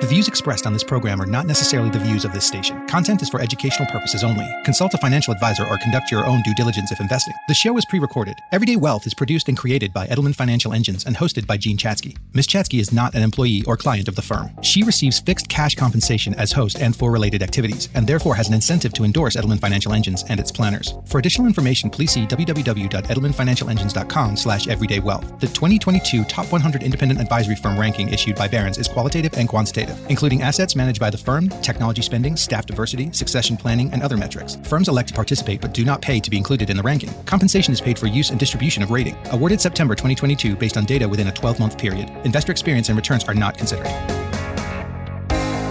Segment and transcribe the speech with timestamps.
[0.00, 2.86] The views expressed on this program are not necessarily the views of this station.
[2.86, 4.50] Content is for educational purposes only.
[4.64, 7.34] Consult a financial advisor or conduct your own due diligence if investing.
[7.48, 8.38] The show is pre recorded.
[8.50, 12.16] Everyday Wealth is produced and created by Edelman Financial Engines and hosted by Jean Chatzky.
[12.32, 12.46] Ms.
[12.46, 14.50] Chatzky is not an employee or client of the firm.
[14.62, 18.54] She receives fixed cash compensation as host and for related activities, and therefore has an
[18.54, 20.94] incentive to endorse Edelman Financial Engines and its planners.
[21.04, 25.40] For additional information, please see www.edelmanfinancialengines.com slash everydaywealth.
[25.40, 29.89] The 2022 Top 100 Independent Advisory Firm ranking issued by Barron's is qualitative and quantitative
[30.08, 34.56] including assets managed by the firm, technology spending, staff diversity, succession planning, and other metrics.
[34.64, 37.10] Firms elect to participate but do not pay to be included in the ranking.
[37.24, 39.16] Compensation is paid for use and distribution of rating.
[39.32, 42.10] Awarded September 2022 based on data within a 12 month period.
[42.24, 43.86] Investor experience and returns are not considered.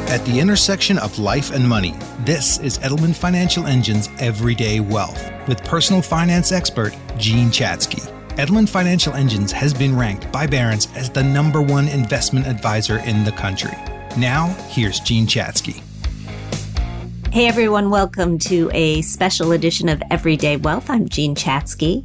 [0.10, 5.64] At the intersection of life and money, this is Edelman Financial Engine's Everyday Wealth with
[5.64, 8.02] personal finance expert Jean Chatzky.
[8.40, 13.24] Edelman Financial Engines has been ranked by Barron's as the number one investment advisor in
[13.24, 13.78] the country.
[14.18, 15.84] Now, here's Jean Chatzky.
[17.32, 20.90] Hey everyone, welcome to a special edition of Everyday Wealth.
[20.90, 22.04] I'm Jean Chatzky.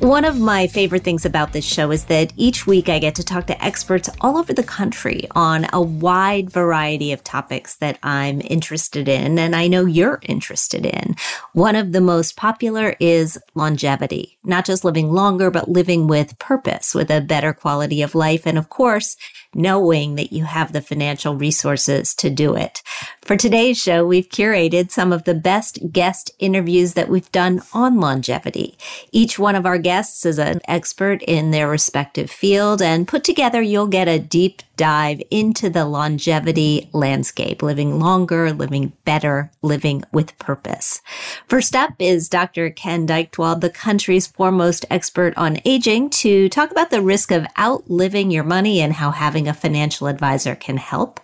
[0.00, 3.24] One of my favorite things about this show is that each week I get to
[3.24, 8.42] talk to experts all over the country on a wide variety of topics that I'm
[8.42, 11.16] interested in and I know you're interested in.
[11.52, 16.94] One of the most popular is longevity, not just living longer, but living with purpose,
[16.94, 18.46] with a better quality of life.
[18.46, 19.16] And of course,
[19.54, 22.82] knowing that you have the financial resources to do it.
[23.22, 28.00] For today's show, we've curated some of the best guest interviews that we've done on
[28.00, 28.76] longevity.
[29.12, 33.62] Each one of our guests as an expert in their respective field and put together
[33.62, 40.36] you'll get a deep dive into the longevity landscape, living longer, living better, living with
[40.38, 41.00] purpose.
[41.46, 42.70] First up is Dr.
[42.70, 48.30] Ken Dychtwald, the country's foremost expert on aging, to talk about the risk of outliving
[48.30, 51.20] your money and how having a financial advisor can help.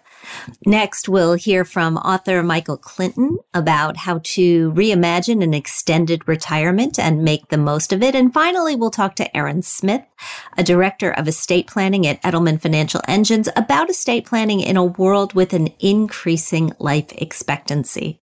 [0.67, 7.25] Next, we'll hear from author Michael Clinton about how to reimagine an extended retirement and
[7.25, 8.15] make the most of it.
[8.15, 10.03] And finally, we'll talk to Erin Smith,
[10.57, 15.35] a director of estate planning at Edelman Financial Engines, about estate planning in a world
[15.35, 18.21] with an increasing life expectancy.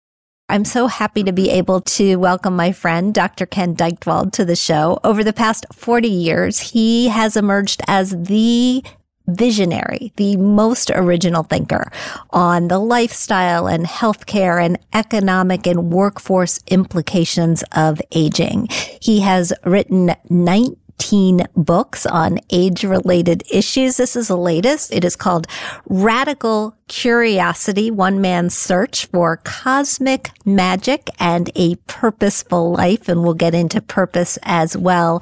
[0.50, 3.46] I'm so happy to be able to welcome my friend, Dr.
[3.46, 4.98] Ken Dychtwald, to the show.
[5.04, 8.82] Over the past 40 years, he has emerged as the
[9.28, 11.92] visionary, the most original thinker
[12.32, 18.68] on the lifestyle and healthcare and economic and workforce implications of aging.
[19.02, 23.98] He has written 19 books on age related issues.
[23.98, 24.94] This is the latest.
[24.94, 25.48] It is called
[25.86, 33.10] Radical Curiosity, One Man's Search for Cosmic Magic and a Purposeful Life.
[33.10, 35.22] And we'll get into purpose as well.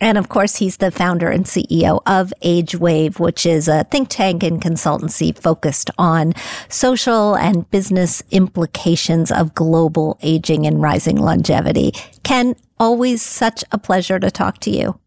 [0.00, 4.42] And of course, he's the founder and CEO of AgeWave, which is a think tank
[4.42, 6.34] and consultancy focused on
[6.68, 11.92] social and business implications of global aging and rising longevity.
[12.22, 15.00] Ken, always such a pleasure to talk to you.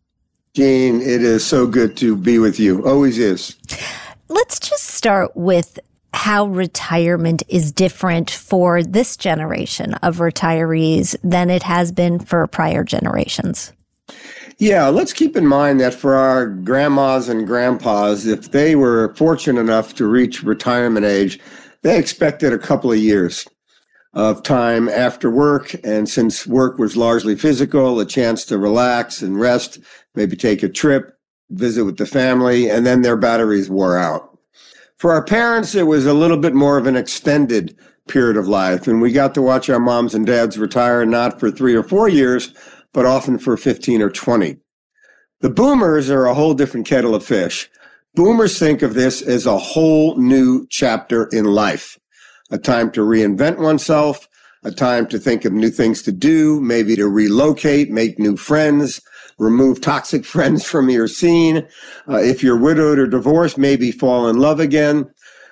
[0.53, 2.85] Jean, it is so good to be with you.
[2.85, 3.56] Always is.
[4.28, 5.79] Let's just start with
[6.13, 12.84] how retirement is different for this generation of retirees than it has been for prior
[12.84, 13.72] generations.
[14.61, 19.59] Yeah, let's keep in mind that for our grandmas and grandpas, if they were fortunate
[19.59, 21.39] enough to reach retirement age,
[21.81, 23.47] they expected a couple of years
[24.13, 25.73] of time after work.
[25.83, 29.79] And since work was largely physical, a chance to relax and rest,
[30.13, 31.17] maybe take a trip,
[31.49, 34.38] visit with the family, and then their batteries wore out.
[34.95, 37.75] For our parents, it was a little bit more of an extended
[38.07, 38.88] period of life.
[38.88, 42.07] And we got to watch our moms and dads retire not for three or four
[42.07, 42.53] years,
[42.94, 44.57] but often for 15 or 20.
[45.41, 47.69] The boomers are a whole different kettle of fish.
[48.13, 51.97] Boomers think of this as a whole new chapter in life,
[52.52, 54.28] a time to reinvent oneself,
[54.63, 59.02] a time to think of new things to do, maybe to relocate, make new friends,
[59.40, 61.68] remove toxic friends from your scene.
[62.08, 65.09] Uh, if you're widowed or divorced, maybe fall in love again.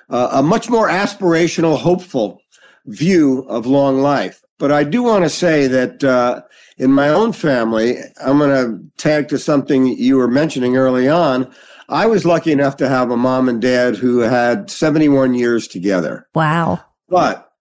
[0.09, 2.41] Uh, a much more aspirational, hopeful
[2.85, 4.41] view of long life.
[4.57, 6.41] But I do want to say that uh,
[6.79, 11.51] in my own family, I'm going to tag to something you were mentioning early on.
[11.89, 16.27] I was lucky enough to have a mom and dad who had 71 years together.
[16.33, 16.79] Wow.
[17.09, 17.51] But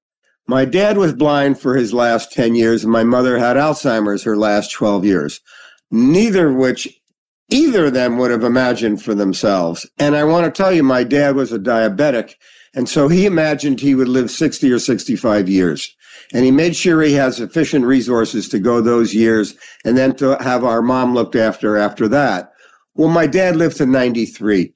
[0.46, 4.36] my dad was blind for his last 10 years, and my mother had Alzheimer's her
[4.36, 5.40] last 12 years,
[5.90, 6.88] neither of which
[7.50, 9.88] either of them would have imagined for themselves.
[9.98, 12.34] And I want to tell you, my dad was a diabetic,
[12.72, 15.96] and so he imagined he would live 60 or 65 years
[16.32, 19.54] and he made sure he has sufficient resources to go those years
[19.84, 22.52] and then to have our mom looked after after that.
[22.94, 24.74] Well, my dad lived to 93.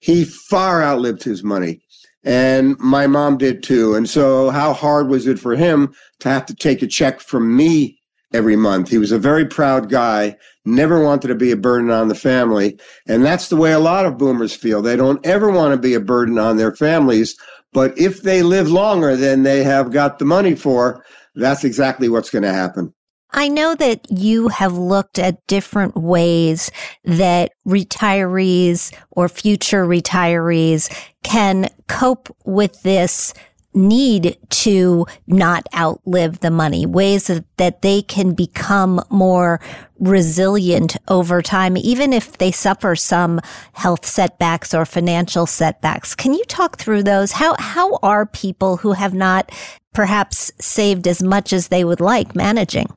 [0.00, 1.80] He far outlived his money.
[2.24, 3.94] And my mom did too.
[3.94, 7.54] And so how hard was it for him to have to take a check from
[7.54, 8.00] me
[8.32, 8.88] every month?
[8.88, 12.78] He was a very proud guy, never wanted to be a burden on the family.
[13.06, 14.80] And that's the way a lot of boomers feel.
[14.80, 17.36] They don't ever want to be a burden on their families.
[17.74, 21.04] But if they live longer than they have got the money for,
[21.34, 22.94] that's exactly what's going to happen.
[23.32, 26.70] I know that you have looked at different ways
[27.02, 30.88] that retirees or future retirees
[31.24, 33.34] can cope with this
[33.74, 39.60] need to not outlive the money, ways that they can become more
[39.98, 43.40] resilient over time, even if they suffer some
[43.72, 46.14] health setbacks or financial setbacks.
[46.14, 47.32] Can you talk through those?
[47.32, 49.50] How, how are people who have not
[49.92, 52.92] perhaps saved as much as they would like managing?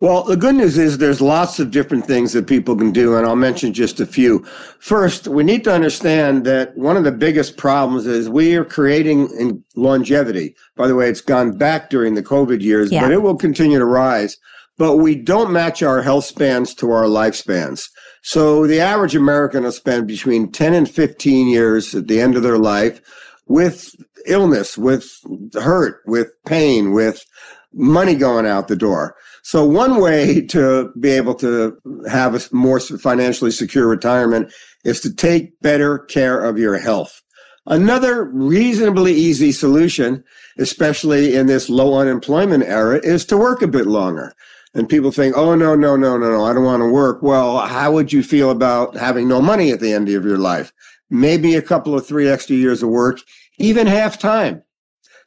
[0.00, 3.26] Well, the good news is there's lots of different things that people can do, and
[3.26, 4.44] I'll mention just a few.
[4.78, 9.64] First, we need to understand that one of the biggest problems is we are creating
[9.74, 10.54] longevity.
[10.76, 13.02] By the way, it's gone back during the COVID years, yeah.
[13.02, 14.36] but it will continue to rise.
[14.76, 17.88] But we don't match our health spans to our lifespans.
[18.22, 22.44] So the average American will spend between 10 and 15 years at the end of
[22.44, 23.00] their life
[23.48, 23.90] with
[24.26, 25.10] illness, with
[25.54, 27.24] hurt, with pain, with
[27.72, 29.16] money going out the door.
[29.48, 31.74] So one way to be able to
[32.06, 34.52] have a more financially secure retirement
[34.84, 37.22] is to take better care of your health.
[37.64, 40.22] Another reasonably easy solution,
[40.58, 44.34] especially in this low unemployment era, is to work a bit longer.
[44.74, 47.22] And people think, oh, no, no, no, no, no, I don't want to work.
[47.22, 50.74] Well, how would you feel about having no money at the end of your life?
[51.08, 53.20] Maybe a couple of three extra years of work,
[53.56, 54.62] even half time,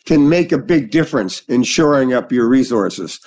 [0.05, 3.19] can make a big difference in shoring up your resources.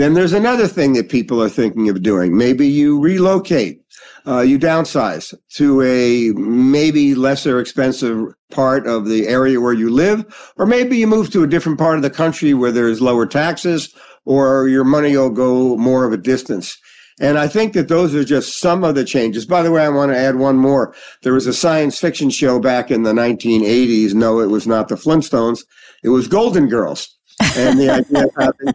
[0.00, 2.34] Then there's another thing that people are thinking of doing.
[2.34, 3.82] Maybe you relocate,
[4.26, 10.24] uh, you downsize to a maybe lesser expensive part of the area where you live,
[10.56, 13.94] or maybe you move to a different part of the country where there's lower taxes,
[14.24, 16.78] or your money will go more of a distance.
[17.20, 19.44] And I think that those are just some of the changes.
[19.44, 20.94] By the way, I want to add one more.
[21.24, 24.14] There was a science fiction show back in the 1980s.
[24.14, 25.60] No, it was not the Flintstones.
[26.02, 27.06] It was Golden Girls.
[27.54, 28.74] And the idea of having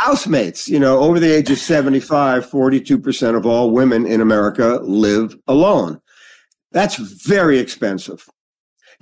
[0.00, 0.68] housemates.
[0.68, 6.00] You know, over the age of 75, 42% of all women in America live alone.
[6.72, 8.26] That's very expensive.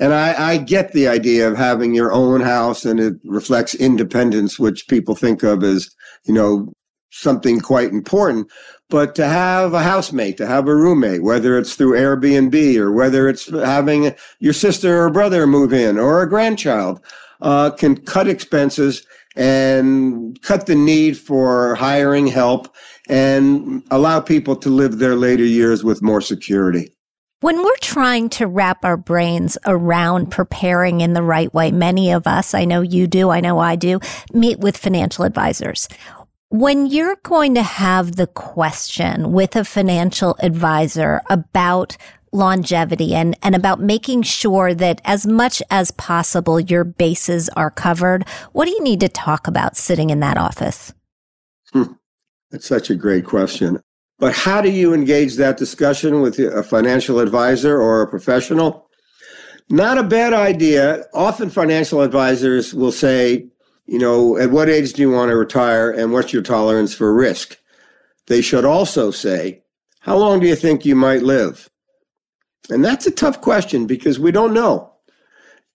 [0.00, 4.56] And I, I, get the idea of having your own house and it reflects independence,
[4.56, 5.90] which people think of as,
[6.24, 6.72] you know,
[7.10, 8.48] something quite important.
[8.90, 13.28] But to have a housemate, to have a roommate, whether it's through Airbnb or whether
[13.28, 17.00] it's having your sister or brother move in or a grandchild,
[17.40, 19.04] uh, can cut expenses
[19.38, 22.75] and cut the need for hiring help
[23.08, 26.93] and allow people to live their later years with more security.
[27.40, 32.26] When we're trying to wrap our brains around preparing in the right way, many of
[32.26, 34.00] us, I know you do, I know I do,
[34.32, 35.88] meet with financial advisors.
[36.49, 41.96] When you're going to have the question with a financial advisor about
[42.32, 48.26] longevity and, and about making sure that as much as possible your bases are covered.
[48.52, 50.92] What do you need to talk about sitting in that office?
[51.72, 51.92] Hmm.
[52.50, 53.80] That's such a great question.
[54.19, 58.88] But how do you engage that discussion with a financial advisor or a professional?
[59.70, 61.04] Not a bad idea.
[61.12, 63.46] Often financial advisors will say,
[63.87, 67.14] you know, at what age do you want to retire and what's your tolerance for
[67.14, 67.58] risk?
[68.26, 69.62] They should also say,
[70.00, 71.68] how long do you think you might live?
[72.70, 74.92] And that's a tough question because we don't know.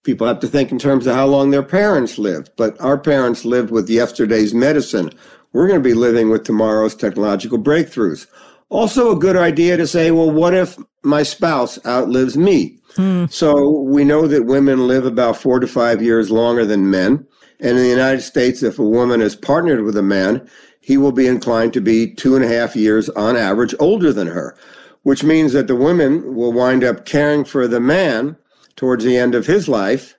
[0.04, 3.44] People have to think in terms of how long their parents lived, but our parents
[3.44, 5.10] lived with yesterday's medicine.
[5.52, 8.26] We're going to be living with tomorrow's technological breakthroughs.
[8.68, 12.78] Also, a good idea to say, well, what if my spouse outlives me?
[12.96, 13.26] Hmm.
[13.26, 17.26] So we know that women live about four to five years longer than men.
[17.60, 20.48] And in the United States, if a woman is partnered with a man,
[20.80, 24.26] he will be inclined to be two and a half years on average older than
[24.26, 24.56] her
[25.04, 28.36] which means that the women will wind up caring for the man
[28.74, 30.18] towards the end of his life.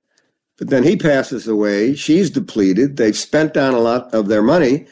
[0.58, 1.96] But then he passes away.
[1.96, 2.96] She's depleted.
[2.96, 4.88] They've spent down a lot of their money,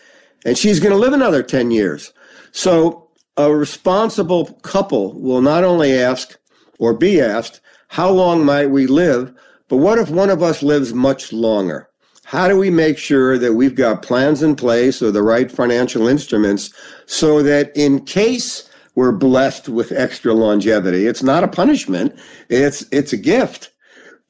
[0.45, 2.11] and she's going to live another 10 years.
[2.51, 3.07] So
[3.37, 6.37] a responsible couple will not only ask
[6.79, 9.33] or be asked, how long might we live?
[9.69, 11.87] But what if one of us lives much longer?
[12.25, 16.07] How do we make sure that we've got plans in place or the right financial
[16.07, 16.73] instruments
[17.05, 21.07] so that in case we're blessed with extra longevity.
[21.07, 22.17] It's not a punishment.
[22.49, 23.71] It's, it's a gift.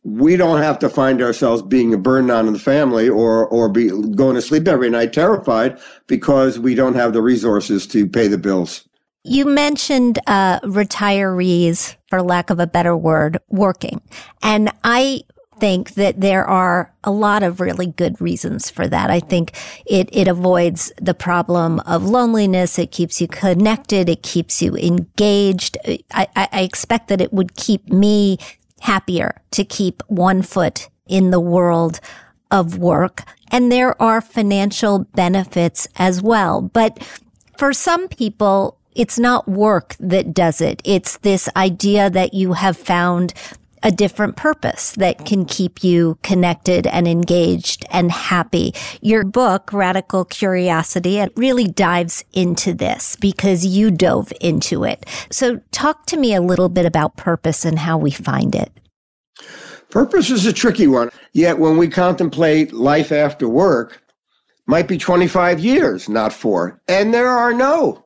[0.03, 3.89] We don't have to find ourselves being a burden on the family or, or be
[3.89, 8.37] going to sleep every night terrified because we don't have the resources to pay the
[8.37, 8.87] bills.
[9.23, 14.01] You mentioned uh, retirees, for lack of a better word, working.
[14.41, 15.21] And I
[15.59, 19.09] think that there are a lot of really good reasons for that.
[19.09, 19.53] I think
[19.85, 22.79] it, it avoids the problem of loneliness.
[22.79, 24.09] It keeps you connected.
[24.09, 25.77] It keeps you engaged.
[26.13, 28.37] I, I expect that it would keep me
[28.81, 31.99] happier to keep one foot in the world
[32.51, 33.23] of work.
[33.51, 36.61] And there are financial benefits as well.
[36.61, 37.03] But
[37.57, 40.81] for some people, it's not work that does it.
[40.83, 43.33] It's this idea that you have found
[43.83, 48.73] a different purpose that can keep you connected and engaged and happy.
[49.01, 55.05] Your book, Radical Curiosity, it really dives into this because you dove into it.
[55.29, 58.71] So talk to me a little bit about purpose and how we find it.
[59.89, 61.11] Purpose is a tricky one.
[61.33, 64.01] Yet when we contemplate life after work,
[64.65, 66.81] might be 25 years, not four.
[66.87, 68.05] And there are no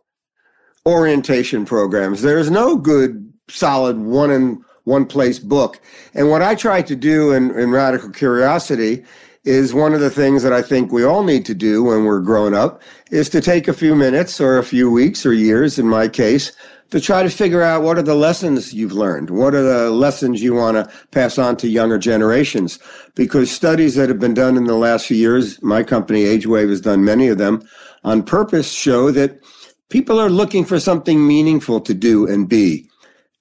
[0.86, 2.22] orientation programs.
[2.22, 5.80] There's no good, solid one in one place book.
[6.14, 9.04] And what I try to do in, in Radical Curiosity
[9.44, 12.22] is one of the things that I think we all need to do when we're
[12.22, 15.88] grown up is to take a few minutes or a few weeks or years, in
[15.88, 16.54] my case,
[16.92, 19.30] to try to figure out what are the lessons you've learned?
[19.30, 22.80] What are the lessons you want to pass on to younger generations?
[23.14, 26.82] Because studies that have been done in the last few years, my company AgeWave has
[26.82, 27.62] done many of them
[28.06, 29.42] on purpose show that
[29.90, 32.90] people are looking for something meaningful to do and be.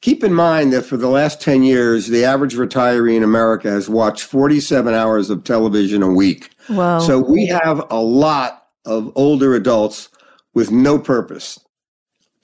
[0.03, 3.89] Keep in mind that for the last 10 years, the average retiree in America has
[3.89, 6.51] watched 47 hours of television a week.
[6.69, 6.99] Wow.
[7.01, 10.09] So we have a lot of older adults
[10.55, 11.59] with no purpose.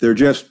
[0.00, 0.50] They're just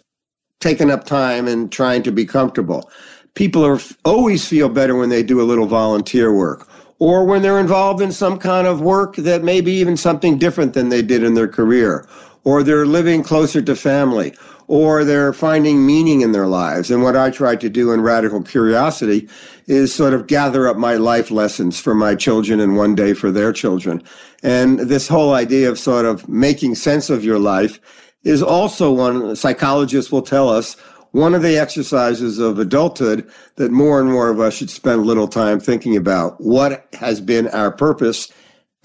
[0.60, 2.90] taking up time and trying to be comfortable.
[3.34, 7.60] People are always feel better when they do a little volunteer work or when they're
[7.60, 11.24] involved in some kind of work that may be even something different than they did
[11.24, 12.08] in their career
[12.44, 14.34] or they're living closer to family
[14.72, 16.90] or they're finding meaning in their lives.
[16.90, 19.28] And what I try to do in Radical Curiosity
[19.68, 23.32] is sort of gather up my life lessons for my children and one day for
[23.32, 24.02] their children.
[24.44, 27.82] And this whole idea of sort of making sense of your life
[28.24, 30.76] is also one psychologists will tell us
[31.12, 35.04] one of the exercises of adulthood that more and more of us should spend a
[35.04, 38.32] little time thinking about what has been our purpose.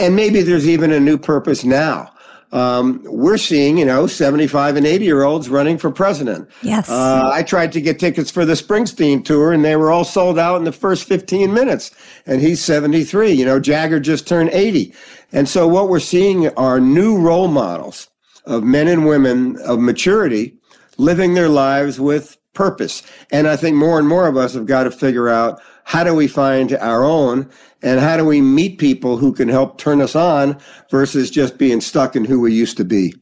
[0.01, 2.11] And maybe there's even a new purpose now
[2.53, 6.49] um, we're seeing, you know, 75 and 80 year olds running for president.
[6.63, 6.89] Yes.
[6.89, 10.39] Uh, I tried to get tickets for the Springsteen tour and they were all sold
[10.39, 11.91] out in the first 15 minutes.
[12.25, 13.33] And he's 73.
[13.33, 14.93] You know, Jagger just turned 80.
[15.33, 18.09] And so what we're seeing are new role models
[18.45, 20.57] of men and women of maturity
[20.99, 23.03] living their lives with purpose.
[23.31, 26.13] And I think more and more of us have got to figure out how do
[26.13, 27.49] we find our own
[27.81, 30.59] and how do we meet people who can help turn us on
[30.91, 33.15] versus just being stuck in who we used to be?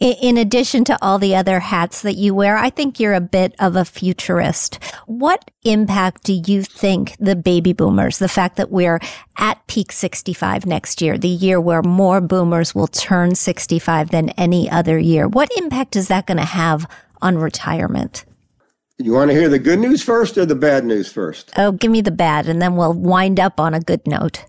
[0.00, 3.54] In addition to all the other hats that you wear, I think you're a bit
[3.58, 4.78] of a futurist.
[5.06, 9.00] What impact do you think the baby boomers, the fact that we're
[9.38, 14.70] at peak 65 next year, the year where more boomers will turn 65 than any
[14.70, 16.86] other year, what impact is that going to have
[17.22, 18.26] on retirement?
[19.02, 21.50] You want to hear the good news first or the bad news first?
[21.56, 24.44] Oh, give me the bad, and then we'll wind up on a good note.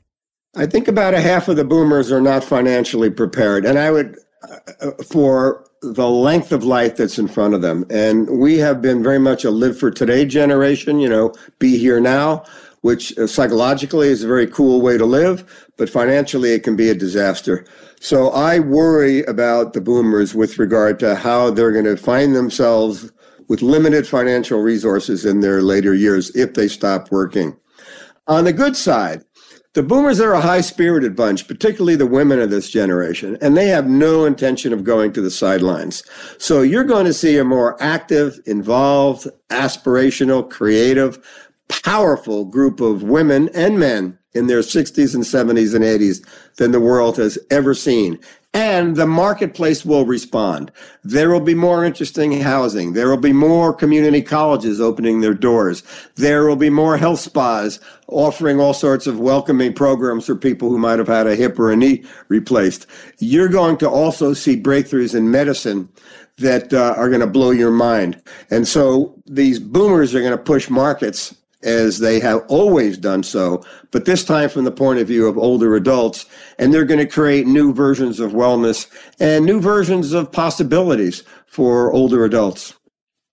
[0.58, 4.17] I think about a half of the boomers are not financially prepared, and I would,
[4.43, 7.86] uh, for the length of life that's in front of them.
[7.89, 12.01] And we have been very much a live for today generation, you know, be here
[12.01, 12.43] now,
[12.81, 16.89] which uh, psychologically is a very cool way to live, but financially it can be
[16.89, 17.65] a disaster.
[18.01, 23.12] So I worry about the boomers with regard to how they're going to find themselves
[23.51, 27.53] with limited financial resources in their later years if they stop working.
[28.27, 29.25] On the good side,
[29.74, 33.67] the boomers are a high spirited bunch, particularly the women of this generation, and they
[33.67, 36.01] have no intention of going to the sidelines.
[36.38, 41.20] So you're going to see a more active, involved, aspirational, creative,
[41.67, 46.79] powerful group of women and men in their 60s and 70s and 80s than the
[46.79, 48.17] world has ever seen
[48.53, 50.72] and the marketplace will respond.
[51.03, 52.93] There will be more interesting housing.
[52.93, 55.84] There will be more community colleges opening their doors.
[56.15, 60.77] There will be more health spas offering all sorts of welcoming programs for people who
[60.77, 62.88] might have had a hip or a knee replaced.
[63.20, 65.88] You're going to also see breakthroughs in medicine
[66.38, 68.22] that uh, are going to blow your mind.
[68.50, 73.63] And so these boomers are going to push markets as they have always done so,
[73.91, 76.25] but this time from the point of view of older adults.
[76.58, 78.89] And they're going to create new versions of wellness
[79.20, 82.74] and new versions of possibilities for older adults.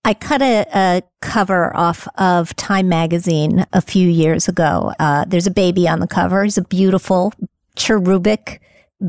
[0.05, 4.93] I cut a, a cover off of Time magazine a few years ago.
[4.99, 6.43] Uh, there's a baby on the cover.
[6.43, 7.33] He's a beautiful
[7.75, 8.61] cherubic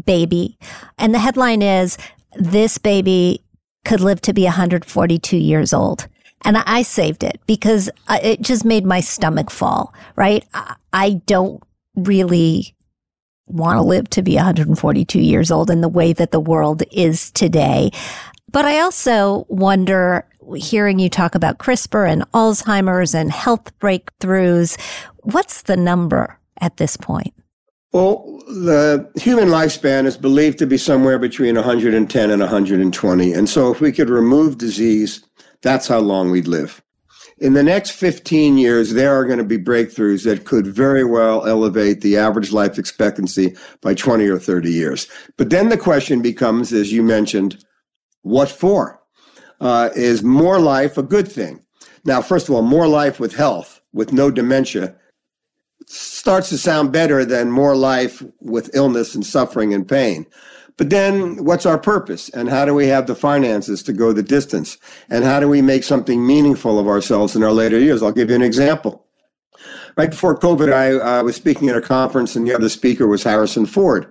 [0.04, 0.58] baby.
[0.98, 1.96] And the headline is,
[2.36, 3.44] This baby
[3.84, 6.06] could live to be 142 years old.
[6.44, 10.44] And I saved it because uh, it just made my stomach fall, right?
[10.92, 11.62] I don't
[11.94, 12.74] really
[13.46, 17.30] want to live to be 142 years old in the way that the world is
[17.32, 17.90] today.
[18.50, 24.80] But I also wonder, hearing you talk about CRISPR and Alzheimer's and health breakthroughs,
[25.18, 27.34] what's the number at this point?
[27.92, 33.32] Well, the human lifespan is believed to be somewhere between 110 and 120.
[33.32, 35.24] And so if we could remove disease,
[35.62, 36.82] that's how long we'd live.
[37.38, 41.46] In the next 15 years, there are going to be breakthroughs that could very well
[41.46, 45.06] elevate the average life expectancy by 20 or 30 years.
[45.38, 47.64] But then the question becomes, as you mentioned,
[48.22, 49.00] what for?
[49.58, 51.64] Uh, is more life a good thing?
[52.04, 54.94] Now, first of all, more life with health, with no dementia,
[55.86, 60.26] starts to sound better than more life with illness and suffering and pain.
[60.80, 62.30] But then what's our purpose?
[62.30, 64.78] And how do we have the finances to go the distance?
[65.10, 68.02] And how do we make something meaningful of ourselves in our later years?
[68.02, 69.04] I'll give you an example.
[69.98, 73.22] Right before COVID, I uh, was speaking at a conference, and the other speaker was
[73.22, 74.10] Harrison Ford.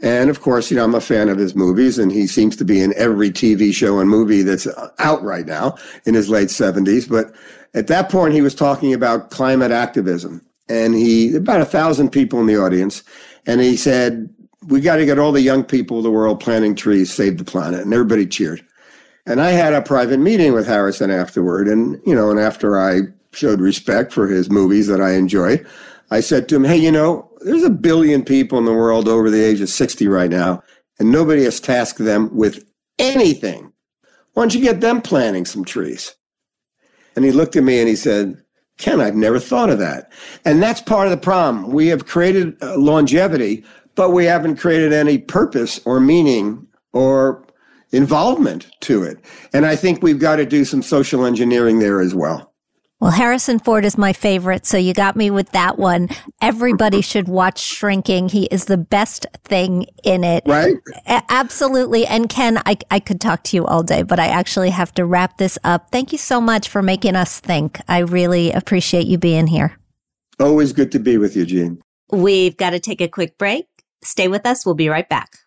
[0.00, 2.66] And of course, you know, I'm a fan of his movies, and he seems to
[2.66, 7.08] be in every TV show and movie that's out right now in his late 70s.
[7.08, 7.34] But
[7.72, 10.44] at that point, he was talking about climate activism.
[10.68, 13.04] And he, about a thousand people in the audience,
[13.46, 14.28] and he said,
[14.70, 17.44] we got to get all the young people of the world planting trees, save the
[17.44, 17.80] planet.
[17.80, 18.64] And everybody cheered.
[19.26, 21.68] And I had a private meeting with Harrison afterward.
[21.68, 23.00] And, you know, and after I
[23.32, 25.62] showed respect for his movies that I enjoy,
[26.10, 29.28] I said to him, Hey, you know, there's a billion people in the world over
[29.28, 30.62] the age of 60 right now,
[30.98, 32.64] and nobody has tasked them with
[32.98, 33.72] anything.
[34.34, 36.14] Why don't you get them planting some trees?
[37.16, 38.42] And he looked at me and he said,
[38.78, 40.10] Ken, I've never thought of that.
[40.44, 41.70] And that's part of the problem.
[41.70, 43.64] We have created uh, longevity
[44.00, 47.44] but we haven't created any purpose or meaning or
[47.92, 49.22] involvement to it.
[49.52, 52.50] And I think we've got to do some social engineering there as well.
[52.98, 56.08] Well, Harrison Ford is my favorite, so you got me with that one.
[56.40, 58.30] Everybody should watch Shrinking.
[58.30, 60.44] He is the best thing in it.
[60.46, 60.76] Right?
[61.06, 62.06] A- absolutely.
[62.06, 65.04] And Ken, I, I could talk to you all day, but I actually have to
[65.04, 65.90] wrap this up.
[65.92, 67.78] Thank you so much for making us think.
[67.86, 69.76] I really appreciate you being here.
[70.38, 71.82] Always good to be with you, Jean.
[72.12, 73.66] We've got to take a quick break.
[74.02, 74.64] Stay with us.
[74.64, 75.38] We'll be right back.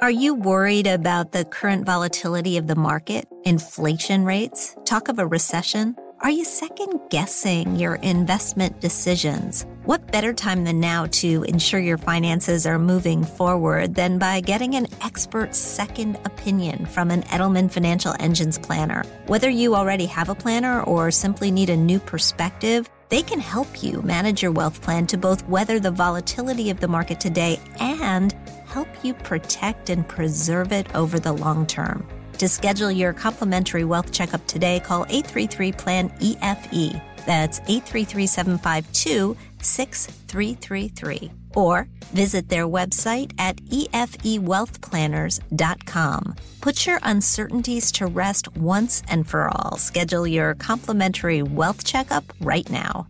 [0.00, 5.26] Are you worried about the current volatility of the market, inflation rates, talk of a
[5.26, 5.96] recession?
[6.20, 9.66] Are you second guessing your investment decisions?
[9.84, 14.74] What better time than now to ensure your finances are moving forward than by getting
[14.74, 19.04] an expert second opinion from an Edelman Financial Engines planner?
[19.26, 23.82] Whether you already have a planner or simply need a new perspective, they can help
[23.82, 28.32] you manage your wealth plan to both weather the volatility of the market today and
[28.66, 32.06] help you protect and preserve it over the long term.
[32.38, 37.00] To schedule your complimentary wealth checkup today, call 833 PLAN EFE.
[37.26, 46.34] That's 833 752 6333 or visit their website at efewealthplanners.com.
[46.60, 49.76] Put your uncertainties to rest once and for all.
[49.78, 53.06] Schedule your complimentary wealth checkup right now.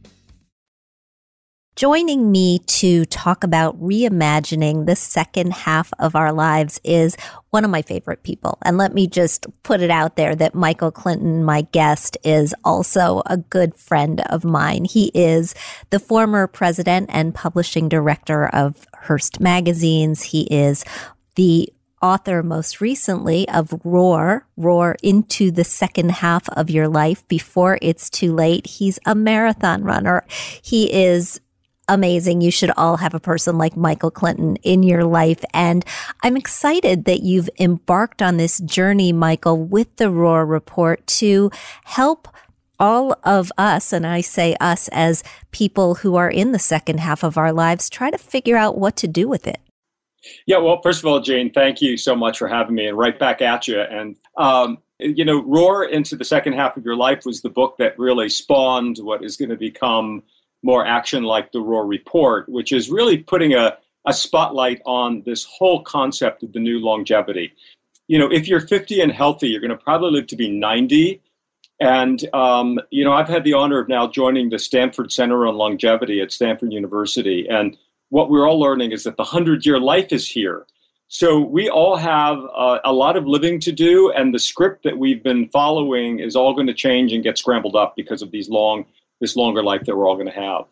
[1.77, 7.17] Joining me to talk about reimagining the second half of our lives is
[7.51, 8.59] one of my favorite people.
[8.63, 13.23] And let me just put it out there that Michael Clinton, my guest, is also
[13.27, 14.85] a good friend of mine.
[14.85, 15.53] He is
[15.91, 20.23] the former president and publishing director of Hearst Magazines.
[20.23, 20.85] He is
[21.35, 27.79] the author most recently of Roar, Roar into the second half of your life before
[27.81, 28.67] it's too late.
[28.67, 30.25] He's a marathon runner.
[30.63, 31.41] He is
[31.89, 32.41] amazing.
[32.41, 35.45] You should all have a person like Michael Clinton in your life.
[35.53, 35.85] And
[36.23, 41.51] I'm excited that you've embarked on this journey, Michael, with the Roar Report to
[41.85, 42.29] help
[42.81, 47.23] all of us, and I say us as people who are in the second half
[47.23, 49.61] of our lives, try to figure out what to do with it.
[50.47, 53.19] Yeah, well, first of all, Jane, thank you so much for having me and right
[53.19, 53.81] back at you.
[53.81, 57.77] And, um, you know, Roar into the second half of your life was the book
[57.79, 60.23] that really spawned what is going to become
[60.65, 65.45] more action like the Roar Report, which is really putting a, a spotlight on this
[65.45, 67.53] whole concept of the new longevity.
[68.09, 71.21] You know, if you're 50 and healthy, you're going to probably live to be 90.
[71.81, 75.57] And, um, you know, I've had the honor of now joining the Stanford Center on
[75.57, 77.47] Longevity at Stanford University.
[77.49, 77.77] And
[78.09, 80.67] what we're all learning is that the 100 year life is here.
[81.09, 84.99] So we all have uh, a lot of living to do, and the script that
[84.99, 88.49] we've been following is all going to change and get scrambled up because of these
[88.49, 88.87] long
[89.21, 90.65] this longer life that we're all going to have.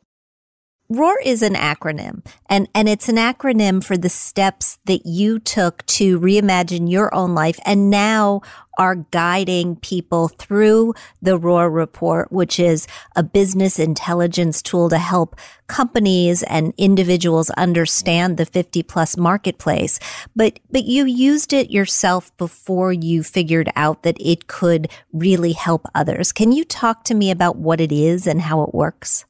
[0.93, 5.87] ROAR is an acronym, and, and it's an acronym for the steps that you took
[5.87, 8.43] to reimagine your own life and now
[8.79, 15.37] are guiding people through the ROAR report, which is a business intelligence tool to help
[15.67, 19.99] companies and individuals understand the 50 plus marketplace.
[20.37, 25.87] But, but you used it yourself before you figured out that it could really help
[25.95, 26.33] others.
[26.33, 29.25] Can you talk to me about what it is and how it works?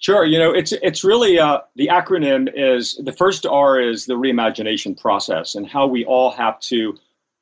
[0.00, 0.24] Sure.
[0.24, 4.98] You know, it's it's really uh, the acronym is the first R is the reimagination
[4.98, 6.96] process and how we all have to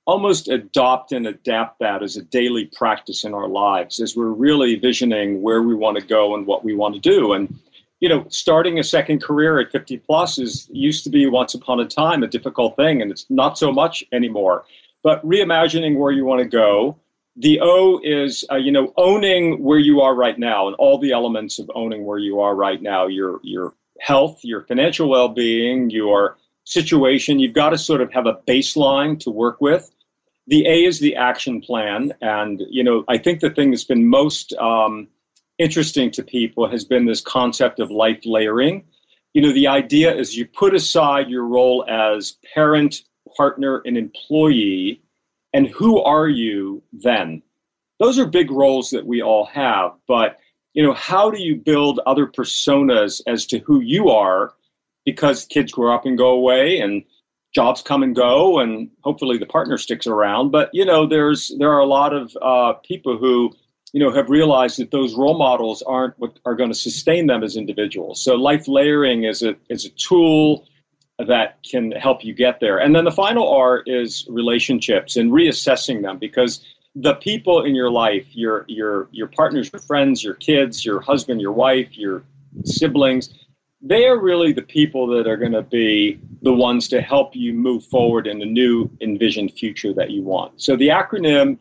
[0.06, 4.76] almost adopt and adapt that as a daily practice in our lives as we're really
[4.76, 7.34] visioning where we want to go and what we want to do.
[7.34, 7.58] And
[8.00, 11.80] you know, starting a second career at 50 plus is used to be once upon
[11.80, 14.64] a time a difficult thing, and it's not so much anymore.
[15.02, 16.96] But reimagining where you want to go
[17.36, 21.12] the O is, uh, you know, owning where you are right now and all the
[21.12, 23.06] elements of owning where you are right now.
[23.06, 27.38] Your your health, your financial well-being, your situation.
[27.38, 29.90] You've got to sort of have a baseline to work with.
[30.46, 34.08] The A is the action plan, and you know, I think the thing that's been
[34.08, 35.08] most um,
[35.58, 38.84] interesting to people has been this concept of life layering.
[39.34, 43.02] You know, the idea is you put aside your role as parent,
[43.36, 45.02] partner, and employee
[45.56, 47.42] and who are you then?
[47.98, 50.38] Those are big roles that we all have, but
[50.74, 54.52] you know, how do you build other personas as to who you are?
[55.06, 57.02] Because kids grow up and go away, and
[57.54, 60.50] jobs come and go, and hopefully the partner sticks around.
[60.50, 63.50] But you know, there's there are a lot of uh, people who
[63.94, 67.42] you know have realized that those role models aren't what are going to sustain them
[67.42, 68.22] as individuals.
[68.22, 70.66] So life layering is a is a tool
[71.18, 72.78] that can help you get there.
[72.78, 77.90] And then the final R is relationships and reassessing them because the people in your
[77.90, 82.22] life, your your your partners, your friends, your kids, your husband, your wife, your
[82.64, 83.34] siblings,
[83.82, 87.52] they are really the people that are going to be the ones to help you
[87.52, 90.60] move forward in the new envisioned future that you want.
[90.60, 91.58] So the acronym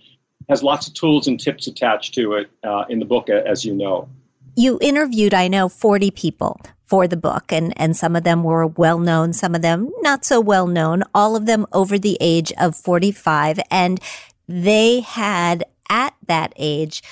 [0.50, 3.74] has lots of tools and tips attached to it uh, in the book, as you
[3.74, 4.08] know.
[4.56, 8.66] You interviewed, I know, 40 people for the book and, and some of them were
[8.68, 12.54] well known, some of them not so well known, all of them over the age
[12.60, 13.60] of 45.
[13.70, 14.00] And
[14.48, 17.04] they had at that age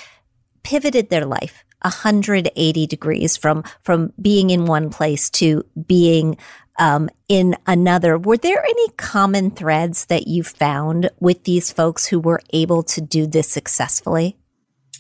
[0.64, 6.38] pivoted their life 180 degrees from, from being in one place to being
[6.80, 8.18] um, in another.
[8.18, 13.02] Were there any common threads that you found with these folks who were able to
[13.02, 14.38] do this successfully?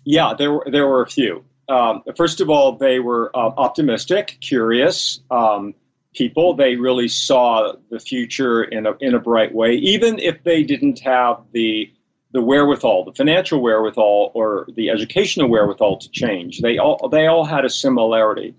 [0.06, 4.38] Yeah, there were there were a few um, first of all, they were uh, optimistic,
[4.42, 5.74] curious um,
[6.14, 6.56] people.
[6.56, 11.00] They really saw the future in a, in a bright way, even if they didn't
[11.00, 11.92] have the
[12.34, 16.62] the wherewithal, the financial wherewithal, or the educational wherewithal to change.
[16.62, 18.56] They all they all had a similarity.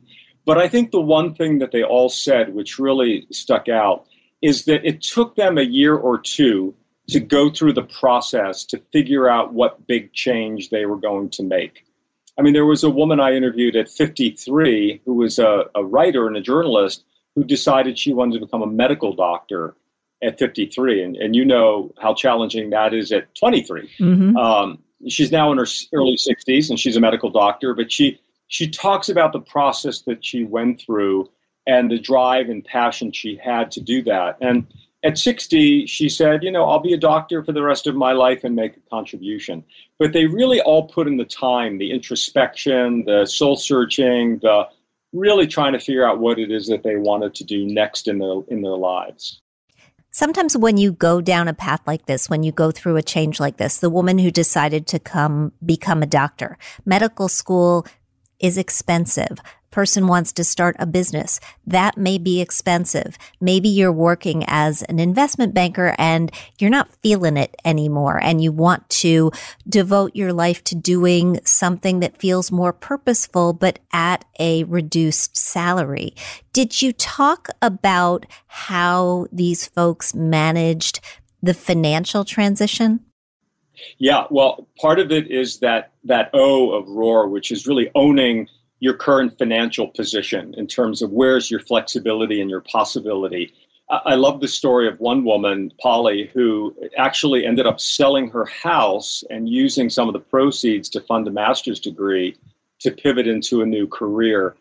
[0.46, 4.06] But I think the one thing that they all said, which really stuck out,
[4.42, 6.74] is that it took them a year or two
[7.08, 11.42] to go through the process to figure out what big change they were going to
[11.42, 11.84] make.
[12.38, 16.26] I mean, there was a woman I interviewed at 53 who was a, a writer
[16.26, 19.76] and a journalist who decided she wanted to become a medical doctor
[20.22, 21.02] at 53.
[21.02, 23.90] And, and you know how challenging that is at 23.
[24.00, 24.36] Mm-hmm.
[24.36, 28.68] Um, she's now in her early 60s and she's a medical doctor, but she, she
[28.68, 31.30] talks about the process that she went through
[31.66, 34.36] and the drive and passion she had to do that.
[34.40, 34.66] And
[35.04, 38.12] at 60, she said, You know, I'll be a doctor for the rest of my
[38.12, 39.62] life and make a contribution.
[39.98, 44.66] But they really all put in the time, the introspection, the soul searching, the
[45.12, 48.18] really trying to figure out what it is that they wanted to do next in
[48.18, 49.40] their, in their lives.
[50.10, 53.38] Sometimes when you go down a path like this, when you go through a change
[53.38, 57.86] like this, the woman who decided to come become a doctor, medical school
[58.40, 59.38] is expensive
[59.74, 61.40] person wants to start a business.
[61.66, 63.18] That may be expensive.
[63.40, 68.52] Maybe you're working as an investment banker and you're not feeling it anymore and you
[68.52, 69.32] want to
[69.68, 76.14] devote your life to doing something that feels more purposeful, but at a reduced salary.
[76.52, 81.00] Did you talk about how these folks managed
[81.42, 83.00] the financial transition?
[83.98, 88.46] Yeah, well, part of it is that that O of roar, which is really owning
[88.84, 93.50] your current financial position in terms of where's your flexibility and your possibility.
[93.88, 99.24] I love the story of one woman, Polly, who actually ended up selling her house
[99.30, 102.36] and using some of the proceeds to fund a master's degree
[102.80, 104.54] to pivot into a new career.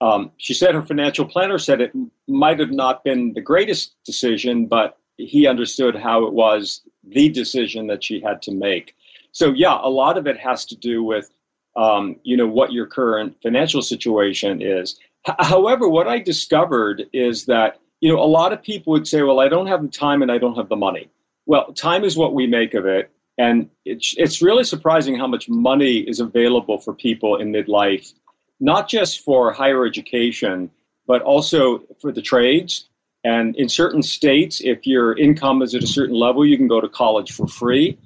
[0.00, 1.92] Um, she said her financial planner said it
[2.26, 7.86] might have not been the greatest decision, but he understood how it was the decision
[7.86, 8.96] that she had to make.
[9.30, 11.30] So, yeah, a lot of it has to do with
[11.78, 17.46] um, you know what your current financial situation is H- however, what I discovered is
[17.46, 20.22] that you know a lot of people would say, "Well, I don't have the time
[20.22, 21.08] and I don't have the money."
[21.46, 25.48] Well, time is what we make of it, and it's it's really surprising how much
[25.48, 28.12] money is available for people in midlife,
[28.60, 30.70] not just for higher education,
[31.06, 32.88] but also for the trades.
[33.24, 36.80] And in certain states, if your income is at a certain level, you can go
[36.80, 37.98] to college for free.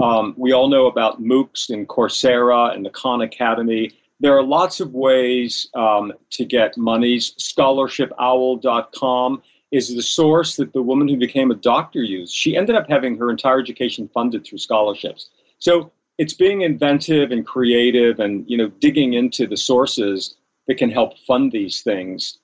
[0.00, 3.92] Um, we all know about MOOCs and Coursera and the Khan Academy.
[4.18, 7.34] There are lots of ways um, to get monies.
[7.38, 12.34] ScholarshipOwl.com is the source that the woman who became a doctor used.
[12.34, 15.30] She ended up having her entire education funded through scholarships.
[15.58, 20.34] So it's being inventive and creative and you know digging into the sources
[20.66, 22.38] that can help fund these things.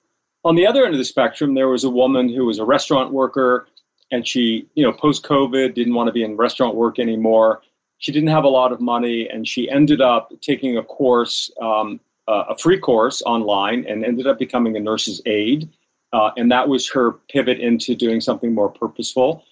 [0.44, 3.12] On the other end of the spectrum, there was a woman who was a restaurant
[3.12, 3.66] worker
[4.10, 7.62] and she, you know, post COVID didn't want to be in restaurant work anymore.
[7.98, 12.00] She didn't have a lot of money and she ended up taking a course, um,
[12.28, 15.68] uh, a free course online and ended up becoming a nurse's aide.
[16.12, 19.44] Uh, and that was her pivot into doing something more purposeful.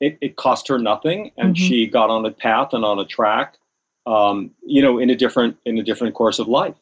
[0.00, 1.62] It, it cost her nothing and mm-hmm.
[1.62, 3.58] she got on a path and on a track,
[4.06, 6.74] um, you know, in a different, in a different course of life.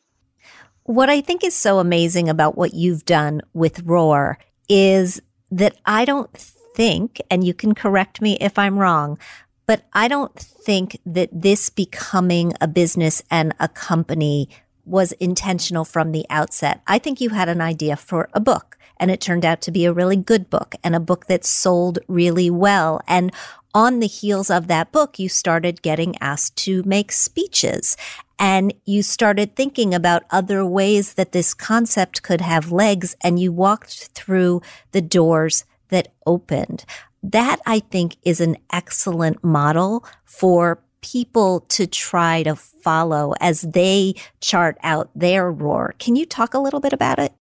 [0.85, 4.39] What I think is so amazing about what you've done with Roar
[4.71, 6.31] is that I don't
[6.79, 9.19] think, and you can correct me if I'm wrong,
[9.67, 14.49] but I don't think that this becoming a business and a company
[14.87, 16.81] was intentional from the outset.
[16.87, 19.85] I think you had an idea for a book and it turned out to be
[19.87, 23.01] a really good book and a book that sold really well.
[23.09, 23.33] And
[23.75, 27.97] on the heels of that book, you started getting asked to make speeches
[28.39, 33.51] and you started thinking about other ways that this concept could have legs and you
[33.51, 34.63] walked through
[34.93, 36.85] the doors that opened.
[37.23, 44.15] That I think is an excellent model for people to try to follow as they
[44.41, 45.95] chart out their roar.
[45.99, 47.33] Can you talk a little bit about it?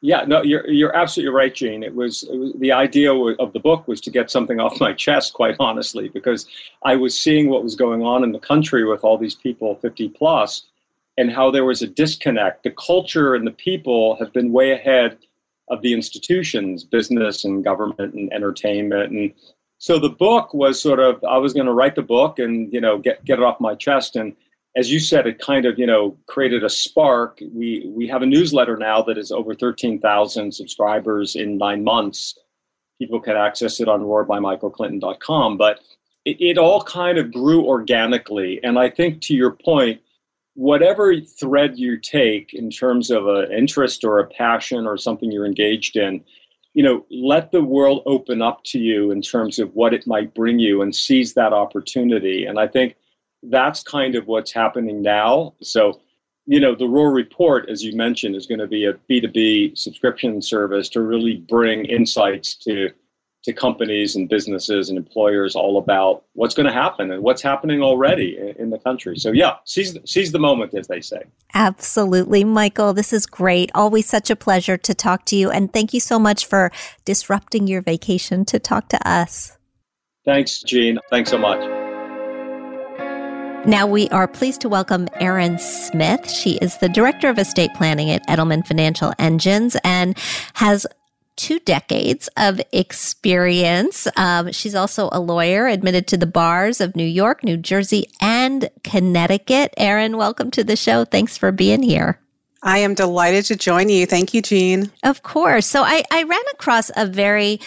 [0.00, 1.82] Yeah, no, you're you're absolutely right, Jane.
[1.82, 4.92] It was, it was, the idea of the book was to get something off my
[4.92, 6.46] chest, quite honestly, because
[6.84, 10.10] I was seeing what was going on in the country with all these people 50
[10.10, 10.62] plus,
[11.16, 12.62] and how there was a disconnect.
[12.62, 15.18] The culture and the people have been way ahead
[15.70, 19.32] of the institutions, business and government and entertainment, and
[19.78, 22.80] so the book was sort of I was going to write the book and you
[22.80, 24.34] know get get it off my chest and
[24.78, 27.40] as you said, it kind of you know created a spark.
[27.52, 32.38] We we have a newsletter now that is over thirteen thousand subscribers in nine months.
[32.98, 35.56] People can access it on roarbymichaelclinton.com.
[35.56, 35.80] But
[36.24, 40.00] it, it all kind of grew organically, and I think to your point,
[40.58, 45.46] whatever thread you take in terms of an interest or a passion or something you're
[45.46, 46.20] engaged in,
[46.74, 50.34] you know, let the world open up to you in terms of what it might
[50.34, 52.44] bring you and seize that opportunity.
[52.44, 52.96] And I think
[53.44, 55.54] that's kind of what's happening now.
[55.62, 56.00] So,
[56.46, 60.42] you know, the Roar Report, as you mentioned, is going to be a B2B subscription
[60.42, 62.90] service to really bring insights to
[63.44, 67.82] to companies and businesses and employers all about what's going to happen and what's happening
[67.82, 69.16] already in the country.
[69.16, 71.22] So yeah, seize seize the moment, as they say.
[71.54, 72.92] Absolutely, Michael.
[72.92, 73.70] This is great.
[73.74, 76.72] Always such a pleasure to talk to you, and thank you so much for
[77.04, 79.56] disrupting your vacation to talk to us.
[80.24, 80.98] Thanks, Jean.
[81.08, 81.60] Thanks so much.
[83.66, 86.30] Now we are pleased to welcome Erin Smith.
[86.30, 90.16] She is the Director of Estate Planning at Edelman Financial Engines and
[90.54, 90.86] has
[91.38, 94.06] two decades of experience.
[94.16, 98.68] Um, she's also a lawyer admitted to the bars of New York, New Jersey, and
[98.84, 99.72] Connecticut.
[99.78, 101.04] Erin, welcome to the show.
[101.06, 102.20] Thanks for being here.
[102.62, 104.04] I am delighted to join you.
[104.04, 104.90] Thank you, Jean.
[105.04, 105.64] Of course.
[105.64, 107.60] So I, I ran across a very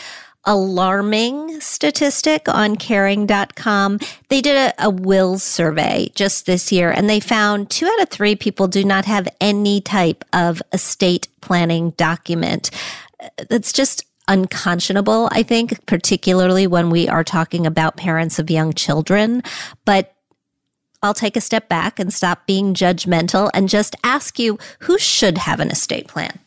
[0.45, 3.99] alarming statistic on caring.com.
[4.29, 8.09] They did a, a wills survey just this year and they found two out of
[8.09, 12.71] three people do not have any type of estate planning document.
[13.49, 19.43] That's just unconscionable, I think, particularly when we are talking about parents of young children.
[19.85, 20.15] But
[21.03, 25.37] I'll take a step back and stop being judgmental and just ask you who should
[25.39, 26.39] have an estate plan?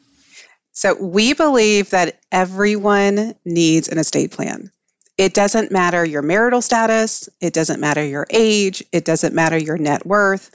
[0.72, 4.70] So we believe that everyone needs an estate plan.
[5.18, 9.78] It doesn't matter your marital status, it doesn't matter your age, it doesn't matter your
[9.78, 10.50] net worth.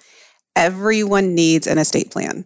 [0.56, 2.46] Everyone needs an estate plan.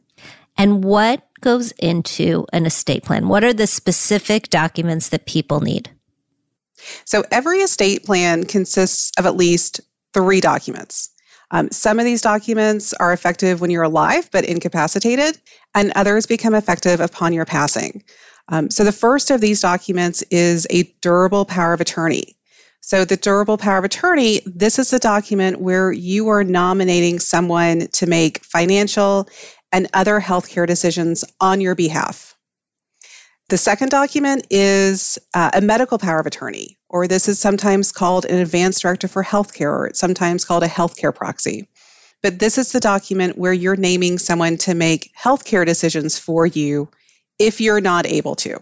[0.58, 3.28] And what goes into an estate plan?
[3.28, 5.90] What are the specific documents that people need?
[7.06, 9.82] So every estate plan consists of at least
[10.14, 11.10] three documents.
[11.52, 15.40] Um, some of these documents are effective when you're alive but incapacitated,
[15.76, 18.04] and others become effective upon your passing.
[18.50, 22.36] Um, so the first of these documents is a durable power of attorney.
[22.82, 27.88] So the durable power of attorney, this is the document where you are nominating someone
[27.94, 29.30] to make financial
[29.74, 32.38] and other healthcare decisions on your behalf.
[33.50, 38.26] The second document is uh, a medical power of attorney, or this is sometimes called
[38.26, 41.68] an advance directive for healthcare, or it's sometimes called a healthcare proxy.
[42.22, 46.88] But this is the document where you're naming someone to make healthcare decisions for you
[47.38, 48.60] if you're not able to.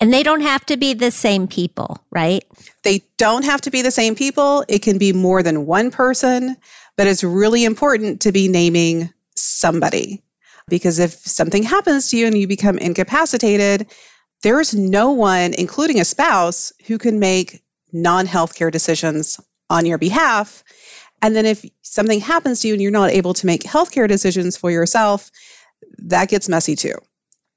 [0.00, 2.42] And they don't have to be the same people, right?
[2.84, 4.64] They don't have to be the same people.
[4.66, 6.56] It can be more than one person,
[6.96, 10.22] but it's really important to be naming somebody.
[10.68, 13.86] Because if something happens to you and you become incapacitated,
[14.42, 20.62] there's no one, including a spouse, who can make non healthcare decisions on your behalf.
[21.22, 24.56] And then if something happens to you and you're not able to make healthcare decisions
[24.56, 25.30] for yourself,
[25.98, 26.96] that gets messy too.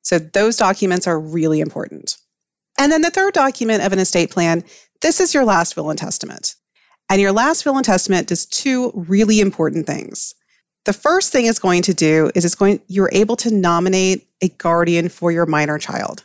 [0.03, 2.17] So those documents are really important.
[2.79, 4.63] And then the third document of an estate plan,
[5.01, 6.55] this is your last will and testament.
[7.09, 10.33] And your last will and testament does two really important things.
[10.87, 14.47] The first thing it's going to do is it's going you're able to nominate a
[14.47, 16.23] guardian for your minor child.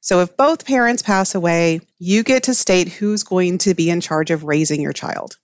[0.00, 4.00] So if both parents pass away, you get to state who's going to be in
[4.00, 5.36] charge of raising your child.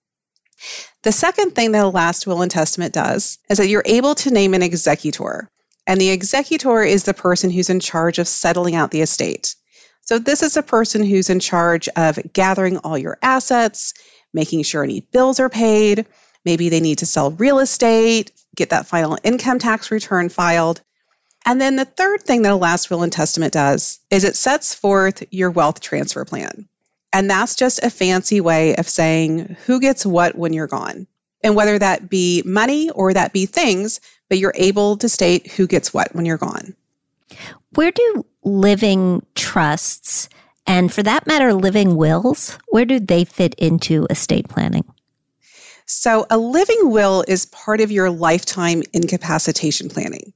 [1.02, 4.30] The second thing that a last will and testament does is that you're able to
[4.30, 5.50] name an executor.
[5.86, 9.56] And the executor is the person who's in charge of settling out the estate.
[10.06, 13.92] So, this is a person who's in charge of gathering all your assets,
[14.32, 16.06] making sure any bills are paid.
[16.48, 20.80] Maybe they need to sell real estate, get that final income tax return filed.
[21.44, 24.74] And then the third thing that a last will and testament does is it sets
[24.74, 26.66] forth your wealth transfer plan.
[27.12, 31.06] And that's just a fancy way of saying who gets what when you're gone.
[31.44, 35.66] And whether that be money or that be things, but you're able to state who
[35.66, 36.74] gets what when you're gone.
[37.74, 40.30] Where do living trusts
[40.66, 44.84] and for that matter living wills, where do they fit into estate planning?
[45.88, 50.34] So a living will is part of your lifetime incapacitation planning.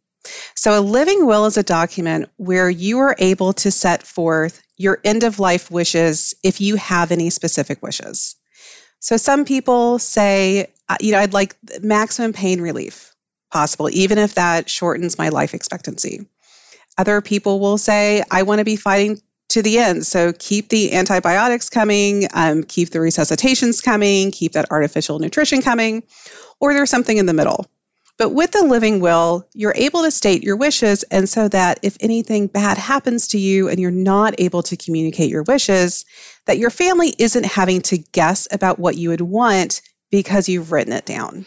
[0.54, 4.98] So a living will is a document where you are able to set forth your
[5.04, 8.34] end of life wishes if you have any specific wishes.
[8.98, 13.14] So some people say, uh, you know, I'd like maximum pain relief
[13.50, 16.26] possible, even if that shortens my life expectancy.
[16.96, 19.20] Other people will say, I want to be fighting
[19.52, 20.06] to the end.
[20.06, 26.02] So keep the antibiotics coming, um, keep the resuscitations coming, keep that artificial nutrition coming,
[26.60, 27.66] or there's something in the middle.
[28.18, 31.96] But with the living will, you're able to state your wishes, and so that if
[32.00, 36.04] anything bad happens to you and you're not able to communicate your wishes,
[36.46, 40.92] that your family isn't having to guess about what you would want because you've written
[40.92, 41.46] it down.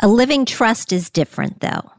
[0.00, 1.92] A living trust is different, though.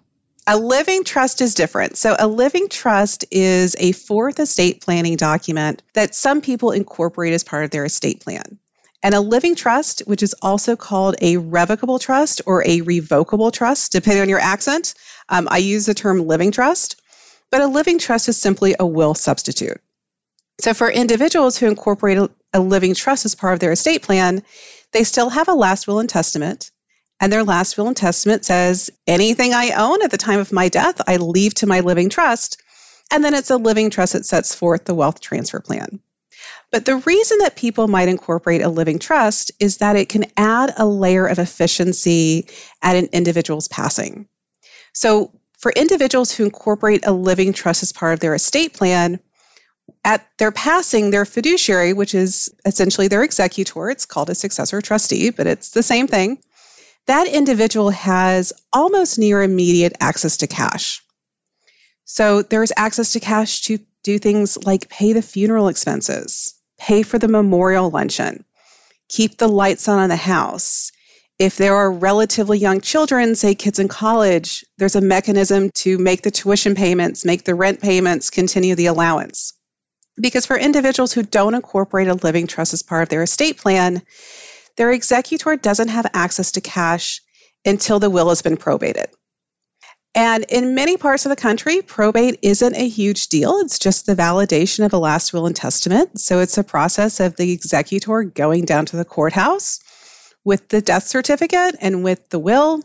[0.45, 1.97] A living trust is different.
[1.97, 7.45] So, a living trust is a fourth estate planning document that some people incorporate as
[7.45, 8.59] part of their estate plan.
[9.01, 13.93] And a living trust, which is also called a revocable trust or a revocable trust,
[13.93, 14.95] depending on your accent,
[15.29, 16.97] um, I use the term living trust,
[17.49, 19.79] but a living trust is simply a will substitute.
[20.59, 24.43] So, for individuals who incorporate a, a living trust as part of their estate plan,
[24.91, 26.69] they still have a last will and testament
[27.19, 30.69] and their last will and testament says anything I own at the time of my
[30.69, 32.61] death, I leave to my living trust.
[33.11, 35.99] And then it's a living trust that sets forth the wealth transfer plan.
[36.71, 40.73] But the reason that people might incorporate a living trust is that it can add
[40.77, 42.47] a layer of efficiency
[42.81, 44.27] at an individual's passing.
[44.93, 49.19] So, for individuals who incorporate a living trust as part of their estate plan,
[50.03, 55.29] at their passing, their fiduciary, which is essentially their executor, it's called a successor trustee,
[55.29, 56.39] but it's the same thing,
[57.07, 61.01] that individual has almost near immediate access to cash.
[62.05, 67.17] So there's access to cash to do things like pay the funeral expenses, pay for
[67.17, 68.45] the memorial luncheon,
[69.09, 70.91] keep the lights on in the house.
[71.39, 76.21] If there are relatively young children, say kids in college, there's a mechanism to make
[76.21, 79.53] the tuition payments, make the rent payments, continue the allowance.
[80.19, 84.03] Because for individuals who don't incorporate a living trust as part of their estate plan,
[84.77, 87.21] their executor doesn't have access to cash
[87.65, 89.07] until the will has been probated.
[90.15, 93.57] And in many parts of the country, probate isn't a huge deal.
[93.59, 96.19] It's just the validation of a last will and testament.
[96.19, 99.79] So it's a process of the executor going down to the courthouse
[100.43, 102.81] with the death certificate and with the will,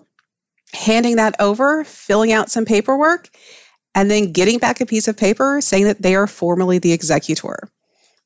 [0.73, 3.29] handing that over, filling out some paperwork,
[3.95, 7.69] and then getting back a piece of paper saying that they are formally the executor.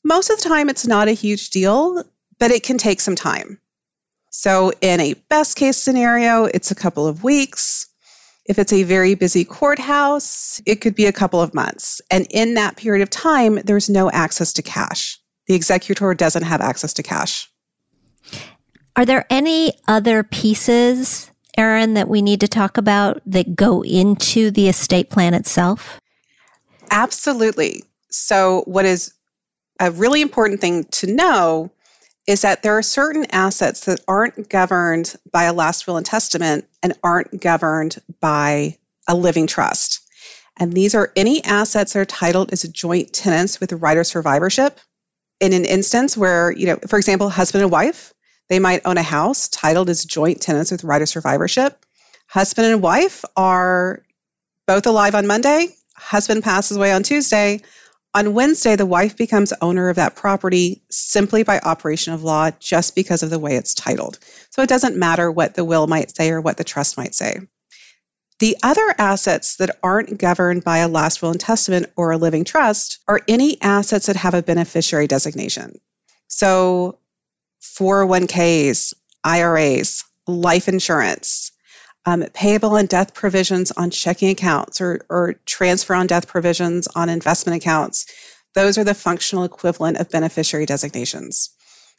[0.04, 2.04] Most of the time, it's not a huge deal
[2.38, 3.58] but it can take some time.
[4.30, 7.86] So, in a best case scenario, it's a couple of weeks.
[8.46, 12.00] If it's a very busy courthouse, it could be a couple of months.
[12.10, 15.18] And in that period of time, there's no access to cash.
[15.46, 17.50] The executor doesn't have access to cash.
[18.96, 24.50] Are there any other pieces Erin, that we need to talk about that go into
[24.50, 26.00] the estate plan itself?
[26.90, 27.82] Absolutely.
[28.10, 29.12] So, what is
[29.80, 31.70] a really important thing to know
[32.26, 36.66] is that there are certain assets that aren't governed by a last will and testament
[36.82, 38.76] and aren't governed by
[39.08, 40.00] a living trust.
[40.58, 44.78] And these are any assets that are titled as joint tenants with right of survivorship.
[45.40, 48.14] In an instance where, you know, for example, husband and wife,
[48.48, 51.84] they might own a house titled as joint tenants with right of survivorship.
[52.28, 54.04] Husband and wife are
[54.66, 55.68] both alive on Monday.
[55.96, 57.60] Husband passes away on Tuesday.
[58.14, 62.94] On Wednesday, the wife becomes owner of that property simply by operation of law, just
[62.94, 64.18] because of the way it's titled.
[64.50, 67.40] So it doesn't matter what the will might say or what the trust might say.
[68.38, 72.44] The other assets that aren't governed by a last will and testament or a living
[72.44, 75.80] trust are any assets that have a beneficiary designation.
[76.26, 76.98] So
[77.62, 78.94] 401ks,
[79.24, 81.51] IRAs, life insurance,
[82.04, 87.08] um, payable and death provisions on checking accounts or, or transfer on death provisions on
[87.08, 88.06] investment accounts.
[88.54, 91.50] Those are the functional equivalent of beneficiary designations.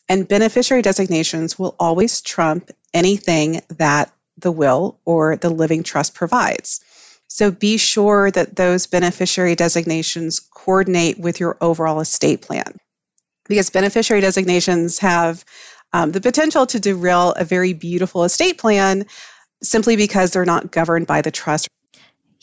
[0.10, 6.82] And beneficiary designations will always trump anything that the will or the living trust provides.
[7.28, 12.78] So be sure that those beneficiary designations coordinate with your overall estate plan
[13.48, 15.44] because beneficiary designations have
[15.92, 19.06] um, the potential to derail a very beautiful estate plan
[19.64, 21.68] simply because they're not governed by the trust.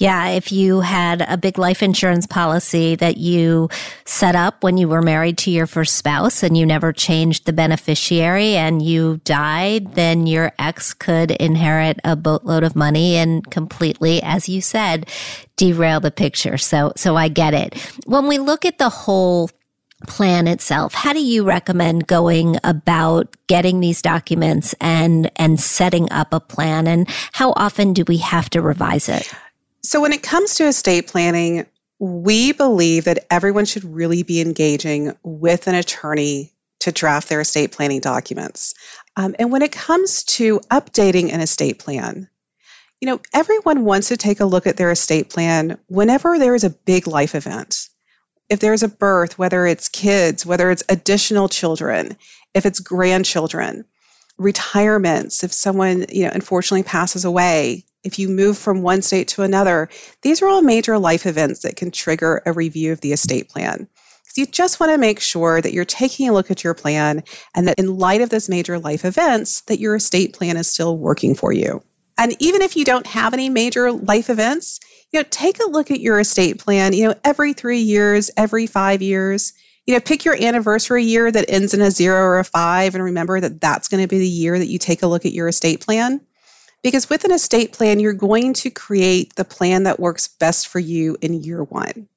[0.00, 3.68] Yeah, if you had a big life insurance policy that you
[4.06, 7.52] set up when you were married to your first spouse and you never changed the
[7.52, 14.22] beneficiary and you died, then your ex could inherit a boatload of money and completely,
[14.22, 15.06] as you said,
[15.56, 16.56] derail the picture.
[16.56, 17.74] So, so I get it.
[18.06, 19.50] When we look at the whole
[20.06, 20.94] plan itself.
[20.94, 26.86] How do you recommend going about getting these documents and and setting up a plan?
[26.86, 29.32] And how often do we have to revise it?
[29.82, 31.66] So when it comes to estate planning
[32.02, 37.72] we believe that everyone should really be engaging with an attorney to draft their estate
[37.72, 38.72] planning documents.
[39.16, 42.30] Um, and when it comes to updating an estate plan
[43.00, 46.64] you know everyone wants to take a look at their estate plan whenever there is
[46.64, 47.88] a big life event
[48.50, 52.16] if there's a birth, whether it's kids, whether it's additional children,
[52.52, 53.84] if it's grandchildren,
[54.36, 59.42] retirements, if someone, you know, unfortunately passes away, if you move from one state to
[59.42, 59.88] another,
[60.22, 63.86] these are all major life events that can trigger a review of the estate plan.
[64.24, 67.22] So you just want to make sure that you're taking a look at your plan
[67.54, 70.96] and that in light of those major life events that your estate plan is still
[70.96, 71.82] working for you.
[72.16, 74.80] And even if you don't have any major life events,
[75.12, 78.66] you know, take a look at your estate plan, you know, every 3 years, every
[78.66, 79.52] 5 years.
[79.86, 83.02] You know, pick your anniversary year that ends in a 0 or a 5 and
[83.02, 85.48] remember that that's going to be the year that you take a look at your
[85.48, 86.20] estate plan.
[86.82, 90.78] Because with an estate plan, you're going to create the plan that works best for
[90.78, 92.08] you in year 1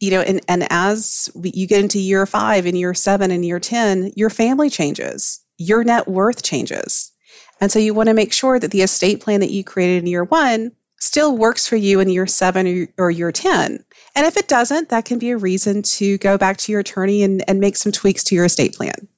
[0.00, 3.44] you know and, and as we, you get into year five and year seven and
[3.44, 7.12] year 10 your family changes your net worth changes
[7.60, 10.06] and so you want to make sure that the estate plan that you created in
[10.06, 13.84] year one still works for you in year seven or, year 10.
[14.16, 17.22] And if it doesn't, that can be a reason to go back to your attorney
[17.22, 19.08] and, and make some tweaks to your estate plan.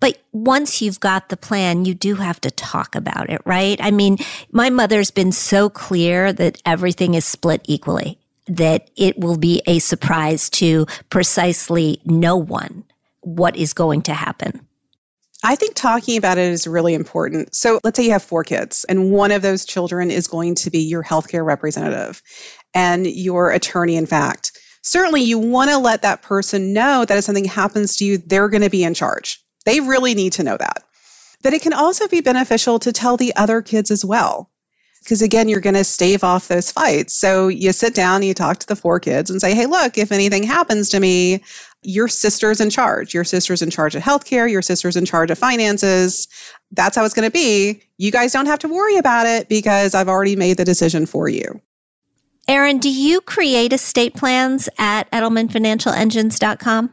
[0.00, 3.78] But once you've got the plan, you do have to talk about it, right?
[3.82, 4.18] I mean,
[4.50, 9.78] my mother's been so clear that everything is split equally, that it will be a
[9.78, 12.84] surprise to precisely no one
[13.20, 14.67] what is going to happen.
[15.44, 17.54] I think talking about it is really important.
[17.54, 20.70] So let's say you have four kids, and one of those children is going to
[20.70, 22.22] be your healthcare representative
[22.74, 24.58] and your attorney, in fact.
[24.82, 28.48] Certainly, you want to let that person know that if something happens to you, they're
[28.48, 29.40] going to be in charge.
[29.64, 30.82] They really need to know that.
[31.42, 34.50] But it can also be beneficial to tell the other kids as well
[35.08, 38.34] because again you're going to stave off those fights so you sit down and you
[38.34, 41.42] talk to the four kids and say hey look if anything happens to me
[41.82, 43.14] your sister's in charge.
[43.14, 44.50] Your sister's in charge of healthcare.
[44.50, 46.28] Your sister's in charge of finances.
[46.72, 47.82] That's how it's going to be.
[47.98, 51.28] You guys don't have to worry about it because i've already made the decision for
[51.28, 51.60] you.
[52.48, 56.92] Erin do you create estate plans at edelmanfinancialengines.com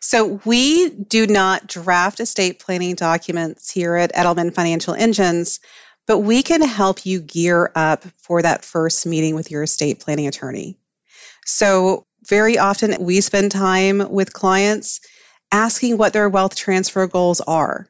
[0.00, 5.60] so we do not draft estate planning documents here at Edelman Financial Engines,
[6.06, 10.26] but we can help you gear up for that first meeting with your estate planning
[10.26, 10.78] attorney.
[11.44, 15.00] So, very often we spend time with clients
[15.50, 17.88] asking what their wealth transfer goals are,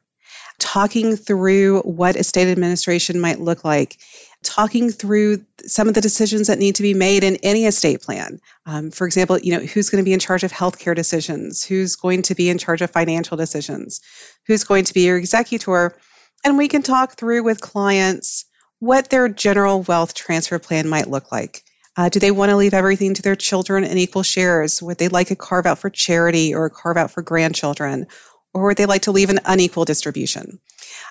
[0.59, 3.97] talking through what estate administration might look like,
[4.43, 8.39] talking through some of the decisions that need to be made in any estate plan.
[8.65, 11.95] Um, for example, you know, who's going to be in charge of healthcare decisions, who's
[11.95, 13.99] going to be in charge of financial decisions,
[14.47, 15.97] who's going to be your executor,
[16.45, 18.45] and we can talk through with clients
[18.79, 21.63] what their general wealth transfer plan might look like.
[21.99, 24.81] Uh, do they want to leave everything to their children in equal shares?
[24.81, 28.07] Would they like a carve out for charity or a carve out for grandchildren?
[28.53, 30.61] Or would they like to leave an unequal distribution?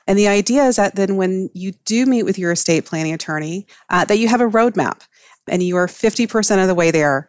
[0.07, 3.67] And the idea is that then when you do meet with your estate planning attorney,
[3.91, 5.03] uh, that you have a roadmap
[5.47, 7.29] and you are 50% of the way there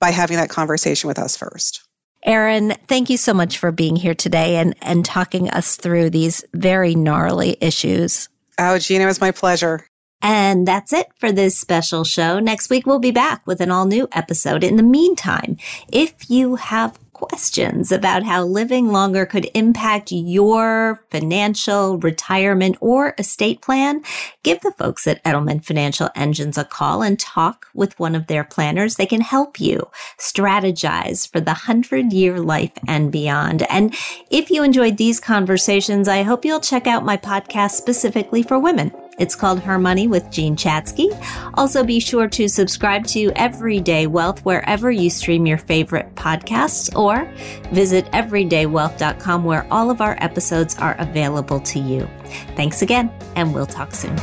[0.00, 1.88] by having that conversation with us first.
[2.24, 6.44] Erin, thank you so much for being here today and, and talking us through these
[6.52, 8.28] very gnarly issues.
[8.58, 9.86] Oh, Gina, it was my pleasure.
[10.20, 12.38] And that's it for this special show.
[12.40, 14.64] Next week, we'll be back with an all new episode.
[14.64, 15.56] In the meantime,
[15.92, 23.60] if you have questions about how living longer could impact your financial, retirement, or estate
[23.60, 24.02] plan,
[24.44, 28.44] give the folks at Edelman Financial Engines a call and talk with one of their
[28.44, 28.94] planners.
[28.94, 33.64] They can help you strategize for the hundred year life and beyond.
[33.68, 33.94] And
[34.30, 38.92] if you enjoyed these conversations, I hope you'll check out my podcast specifically for women.
[39.18, 41.08] It's called HerMoney with Jean Chatzky.
[41.54, 47.30] Also, be sure to subscribe to Everyday Wealth wherever you stream your favorite podcasts or
[47.72, 52.08] visit everydaywealth.com where all of our episodes are available to you.
[52.56, 54.16] Thanks again, and we'll talk soon.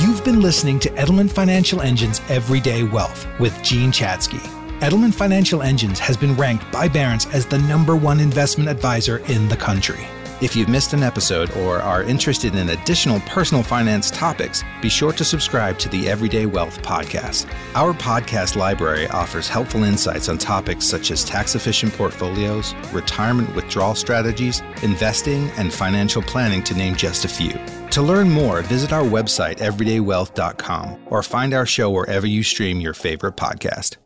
[0.00, 4.40] You've been listening to Edelman Financial Engine's Everyday Wealth with Jean Chatzky.
[4.80, 9.48] Edelman Financial Engines has been ranked by Barron's as the number one investment advisor in
[9.48, 10.06] the country.
[10.40, 15.12] If you've missed an episode or are interested in additional personal finance topics, be sure
[15.12, 17.46] to subscribe to the Everyday Wealth podcast.
[17.74, 23.94] Our podcast library offers helpful insights on topics such as tax efficient portfolios, retirement withdrawal
[23.94, 27.58] strategies, investing, and financial planning, to name just a few.
[27.90, 32.94] To learn more, visit our website, everydaywealth.com, or find our show wherever you stream your
[32.94, 33.98] favorite podcast.